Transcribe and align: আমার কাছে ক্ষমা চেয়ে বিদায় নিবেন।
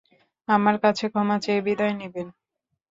আমার 0.47 0.75
কাছে 0.83 1.05
ক্ষমা 1.11 1.37
চেয়ে 1.43 1.61
বিদায় 1.65 1.95
নিবেন। 1.99 2.27